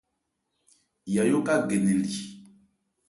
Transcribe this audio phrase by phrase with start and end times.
[1.13, 2.15] Yayó ka gɛ nnɛn li.